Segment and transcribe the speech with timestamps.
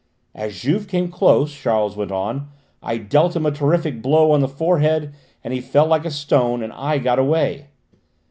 [0.33, 2.47] "As Juve came close," Charles went on,
[2.81, 6.63] "I dealt him a terrific blow on the forehead, and he fell like a stone.
[6.63, 7.67] And I got away!"